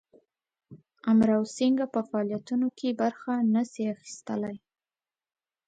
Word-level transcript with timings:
امراو 1.11 1.43
سینګه 1.55 1.85
په 1.93 2.01
فعالیتونو 2.09 2.67
کې 2.77 2.97
برخه 3.01 3.33
نه 3.53 3.61
سي 3.71 3.83
اخیستلای. 3.95 4.57